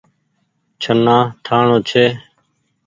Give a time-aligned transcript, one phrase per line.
[0.81, 2.05] ڇهنآ ٺآڻو ڇي۔